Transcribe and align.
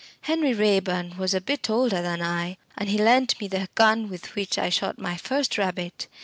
Henry 0.21 0.51
Raeburn 0.51 1.15
was 1.19 1.35
a 1.35 1.39
bit 1.39 1.69
older 1.69 2.01
than 2.01 2.23
I, 2.23 2.57
and 2.75 2.89
he 2.89 2.97
lent 2.97 3.39
me 3.39 3.47
the 3.47 3.69
gun 3.75 4.09
with 4.09 4.33
which 4.33 4.57
I 4.57 4.69
shot 4.69 4.97
my 4.97 5.15
first 5.15 5.59
rabbit. 5.59 6.07